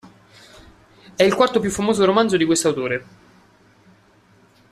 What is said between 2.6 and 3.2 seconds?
autore.